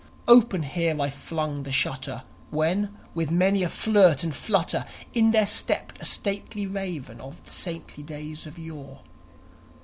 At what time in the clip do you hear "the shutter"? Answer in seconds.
1.61-2.23